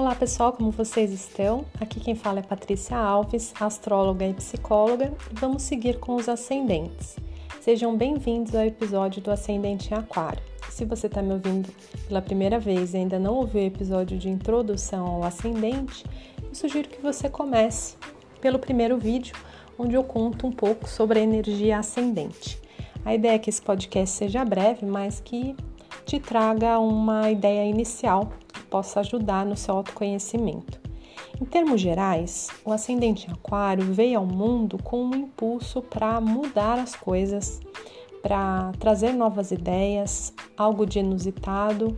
Olá 0.00 0.14
pessoal, 0.14 0.50
como 0.54 0.70
vocês 0.70 1.12
estão? 1.12 1.66
Aqui 1.78 2.00
quem 2.00 2.14
fala 2.14 2.38
é 2.38 2.42
Patrícia 2.42 2.96
Alves, 2.96 3.52
astróloga 3.60 4.26
e 4.26 4.32
psicóloga, 4.32 5.12
e 5.30 5.38
vamos 5.38 5.62
seguir 5.62 6.00
com 6.00 6.14
os 6.14 6.26
ascendentes. 6.26 7.16
Sejam 7.60 7.94
bem-vindos 7.94 8.54
ao 8.54 8.64
episódio 8.64 9.20
do 9.20 9.30
Ascendente 9.30 9.92
em 9.92 9.98
Aquário. 9.98 10.42
Se 10.70 10.86
você 10.86 11.06
está 11.06 11.20
me 11.20 11.34
ouvindo 11.34 11.68
pela 12.08 12.22
primeira 12.22 12.58
vez 12.58 12.94
e 12.94 12.96
ainda 12.96 13.18
não 13.18 13.34
ouviu 13.34 13.60
o 13.60 13.66
episódio 13.66 14.16
de 14.16 14.30
introdução 14.30 15.06
ao 15.06 15.22
ascendente, 15.22 16.02
eu 16.42 16.54
sugiro 16.54 16.88
que 16.88 17.02
você 17.02 17.28
comece 17.28 17.98
pelo 18.40 18.58
primeiro 18.58 18.96
vídeo, 18.96 19.36
onde 19.78 19.96
eu 19.96 20.02
conto 20.02 20.46
um 20.46 20.50
pouco 20.50 20.88
sobre 20.88 21.18
a 21.18 21.22
energia 21.22 21.78
ascendente. 21.78 22.58
A 23.04 23.14
ideia 23.14 23.34
é 23.34 23.38
que 23.38 23.50
esse 23.50 23.60
podcast 23.60 24.16
seja 24.16 24.46
breve, 24.46 24.86
mas 24.86 25.20
que 25.20 25.54
te 26.06 26.18
traga 26.18 26.78
uma 26.78 27.30
ideia 27.30 27.68
inicial 27.68 28.32
possa 28.70 29.00
ajudar 29.00 29.44
no 29.44 29.56
seu 29.56 29.76
autoconhecimento. 29.76 30.80
Em 31.40 31.44
termos 31.44 31.80
gerais, 31.80 32.48
o 32.64 32.72
ascendente 32.72 33.30
Aquário 33.30 33.84
veio 33.92 34.18
ao 34.18 34.26
mundo 34.26 34.78
com 34.82 35.04
um 35.04 35.14
impulso 35.14 35.80
para 35.82 36.20
mudar 36.20 36.78
as 36.78 36.94
coisas, 36.94 37.60
para 38.22 38.72
trazer 38.78 39.12
novas 39.12 39.50
ideias, 39.50 40.32
algo 40.56 40.84
de 40.84 40.98
inusitado, 40.98 41.96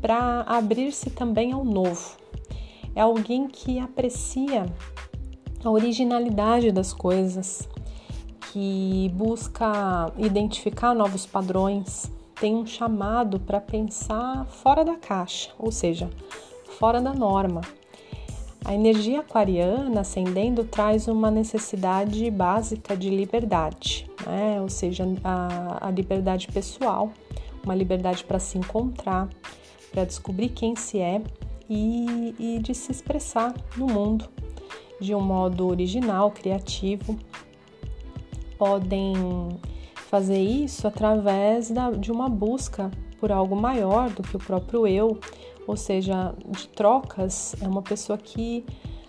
para 0.00 0.42
abrir-se 0.42 1.10
também 1.10 1.52
ao 1.52 1.64
novo. 1.64 2.16
É 2.94 3.00
alguém 3.00 3.48
que 3.48 3.78
aprecia 3.78 4.66
a 5.64 5.70
originalidade 5.70 6.70
das 6.70 6.92
coisas, 6.92 7.66
que 8.52 9.10
busca 9.14 10.12
identificar 10.18 10.94
novos 10.94 11.24
padrões, 11.24 12.10
tem 12.42 12.56
um 12.56 12.66
chamado 12.66 13.38
para 13.38 13.60
pensar 13.60 14.44
fora 14.46 14.84
da 14.84 14.96
caixa, 14.96 15.52
ou 15.56 15.70
seja, 15.70 16.10
fora 16.76 17.00
da 17.00 17.14
norma. 17.14 17.60
A 18.64 18.74
energia 18.74 19.20
aquariana 19.20 20.00
ascendendo 20.00 20.64
traz 20.64 21.06
uma 21.06 21.30
necessidade 21.30 22.28
básica 22.32 22.96
de 22.96 23.10
liberdade, 23.10 24.10
né? 24.26 24.60
ou 24.60 24.68
seja, 24.68 25.04
a, 25.22 25.86
a 25.86 25.90
liberdade 25.92 26.48
pessoal, 26.48 27.12
uma 27.62 27.76
liberdade 27.76 28.24
para 28.24 28.40
se 28.40 28.58
encontrar, 28.58 29.28
para 29.92 30.04
descobrir 30.04 30.48
quem 30.48 30.74
se 30.74 30.98
é 30.98 31.22
e, 31.70 32.34
e 32.40 32.58
de 32.58 32.74
se 32.74 32.90
expressar 32.90 33.54
no 33.76 33.86
mundo 33.86 34.28
de 35.00 35.14
um 35.14 35.20
modo 35.20 35.68
original, 35.68 36.32
criativo. 36.32 37.16
Podem 38.58 39.14
fazer 40.12 40.42
isso 40.42 40.86
através 40.86 41.70
da, 41.70 41.90
de 41.90 42.12
uma 42.12 42.28
busca 42.28 42.90
por 43.18 43.32
algo 43.32 43.56
maior 43.56 44.10
do 44.10 44.22
que 44.22 44.36
o 44.36 44.38
próprio 44.38 44.86
eu, 44.86 45.18
ou 45.66 45.74
seja, 45.74 46.34
de 46.48 46.68
trocas. 46.68 47.56
É 47.62 47.66
uma 47.66 47.80
pessoa 47.80 48.18
que 48.18 48.62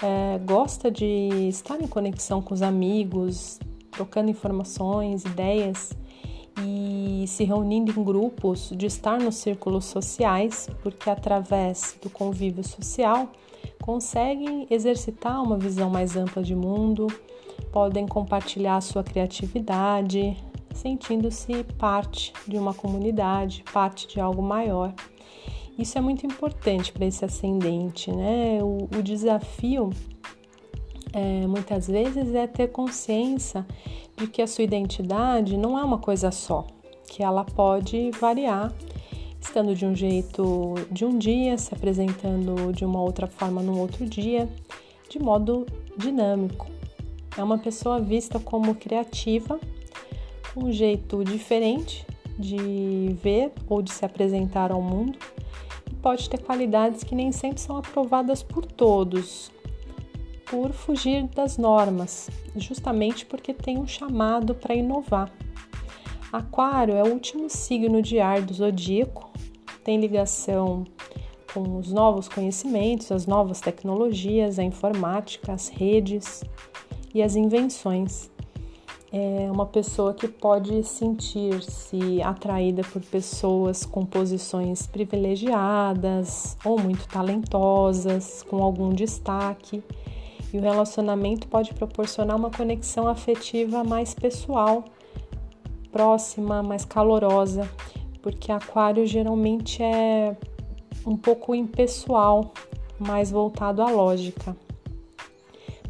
é, 0.00 0.38
gosta 0.38 0.92
de 0.92 1.48
estar 1.48 1.82
em 1.82 1.88
conexão 1.88 2.40
com 2.40 2.54
os 2.54 2.62
amigos, 2.62 3.58
trocando 3.90 4.30
informações, 4.30 5.24
ideias 5.24 5.92
e 6.62 7.24
se 7.26 7.42
reunindo 7.42 7.90
em 7.90 8.04
grupos, 8.04 8.70
de 8.76 8.86
estar 8.86 9.18
nos 9.18 9.34
círculos 9.34 9.86
sociais, 9.86 10.70
porque 10.80 11.10
através 11.10 11.98
do 12.00 12.08
convívio 12.08 12.62
social 12.62 13.32
conseguem 13.82 14.68
exercitar 14.70 15.42
uma 15.42 15.58
visão 15.58 15.90
mais 15.90 16.16
ampla 16.16 16.40
de 16.40 16.54
mundo, 16.54 17.08
podem 17.72 18.06
compartilhar 18.06 18.80
sua 18.80 19.02
criatividade, 19.02 20.36
sentindo-se 20.74 21.64
parte 21.78 22.32
de 22.46 22.58
uma 22.58 22.74
comunidade, 22.74 23.64
parte 23.72 24.06
de 24.06 24.20
algo 24.20 24.42
maior. 24.42 24.92
Isso 25.78 25.98
é 25.98 26.00
muito 26.00 26.24
importante 26.24 26.92
para 26.92 27.06
esse 27.06 27.24
ascendente, 27.24 28.12
né? 28.12 28.60
O, 28.62 28.88
o 28.96 29.02
desafio 29.02 29.90
é, 31.12 31.46
muitas 31.46 31.86
vezes 31.86 32.34
é 32.34 32.46
ter 32.46 32.68
consciência 32.68 33.66
de 34.16 34.26
que 34.26 34.42
a 34.42 34.46
sua 34.46 34.64
identidade 34.64 35.56
não 35.56 35.78
é 35.78 35.82
uma 35.82 35.98
coisa 35.98 36.30
só, 36.30 36.66
que 37.08 37.22
ela 37.22 37.44
pode 37.44 38.10
variar, 38.20 38.72
estando 39.40 39.74
de 39.74 39.84
um 39.84 39.94
jeito 39.94 40.74
de 40.90 41.04
um 41.04 41.18
dia, 41.18 41.58
se 41.58 41.74
apresentando 41.74 42.72
de 42.72 42.84
uma 42.84 43.00
outra 43.00 43.26
forma 43.26 43.62
no 43.62 43.78
outro 43.78 44.06
dia, 44.06 44.48
de 45.08 45.18
modo 45.18 45.66
dinâmico. 45.96 46.66
É 47.36 47.42
uma 47.42 47.58
pessoa 47.58 48.00
vista 48.00 48.38
como 48.38 48.74
criativa 48.74 49.58
um 50.56 50.72
jeito 50.72 51.24
diferente 51.24 52.06
de 52.38 53.16
ver 53.22 53.52
ou 53.68 53.82
de 53.82 53.92
se 53.92 54.04
apresentar 54.04 54.72
ao 54.72 54.82
mundo 54.82 55.18
e 55.90 55.94
pode 55.94 56.28
ter 56.28 56.38
qualidades 56.38 57.04
que 57.04 57.14
nem 57.14 57.32
sempre 57.32 57.60
são 57.60 57.76
aprovadas 57.76 58.42
por 58.42 58.66
todos, 58.66 59.50
por 60.46 60.72
fugir 60.72 61.24
das 61.28 61.56
normas, 61.56 62.28
justamente 62.56 63.24
porque 63.26 63.52
tem 63.52 63.78
um 63.78 63.86
chamado 63.86 64.54
para 64.54 64.74
inovar. 64.74 65.32
Aquário 66.32 66.94
é 66.94 67.02
o 67.02 67.12
último 67.12 67.48
signo 67.48 68.02
de 68.02 68.18
ar 68.18 68.42
do 68.42 68.52
zodíaco, 68.52 69.30
tem 69.84 70.00
ligação 70.00 70.84
com 71.52 71.78
os 71.78 71.92
novos 71.92 72.28
conhecimentos, 72.28 73.12
as 73.12 73.26
novas 73.26 73.60
tecnologias, 73.60 74.58
a 74.58 74.64
informática, 74.64 75.52
as 75.52 75.68
redes 75.68 76.42
e 77.14 77.22
as 77.22 77.36
invenções 77.36 78.33
é 79.16 79.48
uma 79.48 79.64
pessoa 79.64 80.12
que 80.12 80.26
pode 80.26 80.82
sentir-se 80.82 82.20
atraída 82.20 82.82
por 82.82 83.00
pessoas 83.00 83.86
com 83.86 84.04
posições 84.04 84.88
privilegiadas 84.88 86.56
ou 86.64 86.80
muito 86.80 87.06
talentosas, 87.06 88.42
com 88.42 88.60
algum 88.60 88.88
destaque. 88.88 89.84
E 90.52 90.58
o 90.58 90.60
relacionamento 90.60 91.46
pode 91.46 91.72
proporcionar 91.74 92.36
uma 92.36 92.50
conexão 92.50 93.06
afetiva 93.06 93.84
mais 93.84 94.14
pessoal, 94.14 94.84
próxima, 95.92 96.60
mais 96.60 96.84
calorosa, 96.84 97.70
porque 98.20 98.50
Aquário 98.50 99.06
geralmente 99.06 99.80
é 99.80 100.36
um 101.06 101.16
pouco 101.16 101.54
impessoal, 101.54 102.52
mais 102.98 103.30
voltado 103.30 103.80
à 103.80 103.88
lógica. 103.88 104.56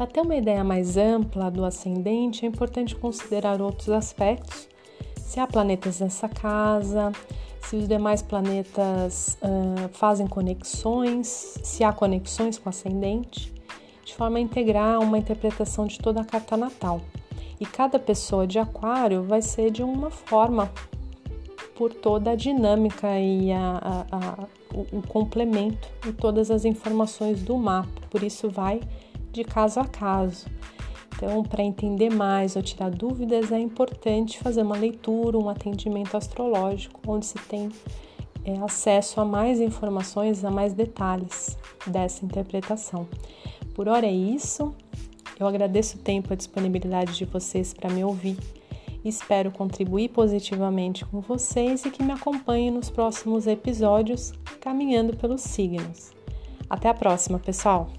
Para 0.00 0.06
ter 0.06 0.22
uma 0.22 0.34
ideia 0.34 0.64
mais 0.64 0.96
ampla 0.96 1.50
do 1.50 1.62
ascendente, 1.62 2.46
é 2.46 2.48
importante 2.48 2.96
considerar 2.96 3.60
outros 3.60 3.90
aspectos: 3.90 4.66
se 5.14 5.38
há 5.38 5.46
planetas 5.46 6.00
nessa 6.00 6.26
casa, 6.26 7.12
se 7.60 7.76
os 7.76 7.86
demais 7.86 8.22
planetas 8.22 9.36
uh, 9.42 9.90
fazem 9.90 10.26
conexões, 10.26 11.26
se 11.62 11.84
há 11.84 11.92
conexões 11.92 12.56
com 12.56 12.64
o 12.64 12.70
ascendente, 12.70 13.52
de 14.02 14.14
forma 14.14 14.38
a 14.38 14.40
integrar 14.40 15.00
uma 15.00 15.18
interpretação 15.18 15.86
de 15.86 15.98
toda 15.98 16.22
a 16.22 16.24
carta 16.24 16.56
natal. 16.56 17.02
E 17.60 17.66
cada 17.66 17.98
pessoa 17.98 18.46
de 18.46 18.58
Aquário 18.58 19.22
vai 19.24 19.42
ser 19.42 19.70
de 19.70 19.82
uma 19.82 20.10
forma 20.10 20.72
por 21.76 21.92
toda 21.92 22.30
a 22.30 22.34
dinâmica 22.34 23.20
e 23.20 23.52
a, 23.52 24.06
a, 24.10 24.16
a, 24.16 24.46
o, 24.74 24.96
o 24.96 25.02
complemento 25.06 25.90
e 26.08 26.12
todas 26.14 26.50
as 26.50 26.64
informações 26.64 27.42
do 27.42 27.58
mapa. 27.58 28.00
Por 28.08 28.22
isso 28.22 28.48
vai 28.48 28.80
de 29.32 29.44
caso 29.44 29.80
a 29.80 29.84
caso. 29.84 30.46
Então, 31.14 31.42
para 31.42 31.62
entender 31.62 32.10
mais 32.10 32.56
ou 32.56 32.62
tirar 32.62 32.90
dúvidas, 32.90 33.52
é 33.52 33.58
importante 33.58 34.38
fazer 34.38 34.62
uma 34.62 34.76
leitura, 34.76 35.36
um 35.36 35.50
atendimento 35.50 36.16
astrológico, 36.16 36.98
onde 37.06 37.26
se 37.26 37.38
tem 37.40 37.68
é, 38.44 38.56
acesso 38.64 39.20
a 39.20 39.24
mais 39.24 39.60
informações, 39.60 40.44
a 40.44 40.50
mais 40.50 40.72
detalhes 40.72 41.58
dessa 41.86 42.24
interpretação. 42.24 43.06
Por 43.74 43.86
hora 43.88 44.06
é 44.06 44.12
isso. 44.12 44.74
Eu 45.38 45.46
agradeço 45.46 45.96
o 45.96 46.00
tempo 46.00 46.30
e 46.30 46.34
a 46.34 46.36
disponibilidade 46.36 47.16
de 47.16 47.24
vocês 47.24 47.72
para 47.74 47.90
me 47.90 48.02
ouvir. 48.04 48.38
Espero 49.04 49.50
contribuir 49.50 50.10
positivamente 50.10 51.04
com 51.06 51.20
vocês 51.20 51.84
e 51.84 51.90
que 51.90 52.02
me 52.02 52.12
acompanhem 52.12 52.70
nos 52.70 52.90
próximos 52.90 53.46
episódios 53.46 54.32
caminhando 54.60 55.16
pelos 55.16 55.40
signos. 55.40 56.12
Até 56.68 56.88
a 56.88 56.94
próxima, 56.94 57.38
pessoal! 57.38 57.90